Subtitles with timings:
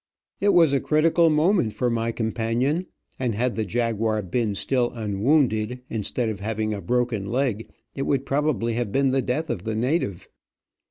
[0.39, 2.87] It was a critical moment for my companion,
[3.19, 8.07] and had the jaguar been still un wounded, instead of having a broken leg, it
[8.07, 10.27] would probably have been the death of the native.